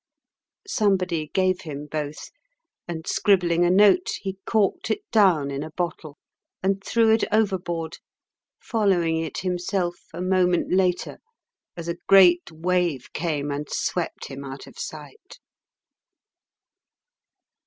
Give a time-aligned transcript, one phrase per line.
[0.67, 2.31] Somebody gave him both,
[2.87, 6.17] and, scribbling a note, he corked it down in a bottle
[6.63, 7.99] and threw it overboard,
[8.59, 11.19] following it himself a moment later
[11.77, 15.37] as a great wave came and swept him out of sight.